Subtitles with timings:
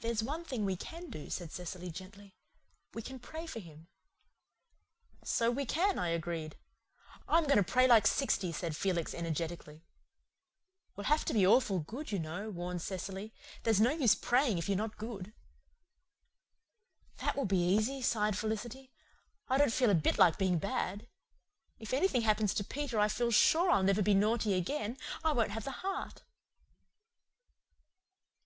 [0.00, 2.34] "There's one thing we can do," said Cecily gently.
[2.94, 3.88] "We can pray for him."
[5.22, 6.56] "So we can," I agreed.
[7.28, 9.84] "I'm going to pray like sixty," said Felix energetically.
[10.96, 13.34] "We'll have to be awful good, you know," warned Cecily.
[13.64, 15.34] "There's no use praying if you're not good."
[17.18, 18.92] "That will be easy," sighed Felicity.
[19.50, 21.06] "I don't feel a bit like being bad.
[21.78, 24.96] If anything happens to Peter I feel sure I'll never be naughty again.
[25.22, 26.22] I won't have the heart."